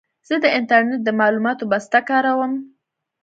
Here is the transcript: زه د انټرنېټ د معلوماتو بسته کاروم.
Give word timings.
زه 0.27 0.35
د 0.43 0.45
انټرنېټ 0.57 1.01
د 1.05 1.09
معلوماتو 1.19 1.63
بسته 1.71 1.99
کاروم. 2.09 2.53